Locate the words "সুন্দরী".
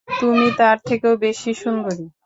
1.55-2.05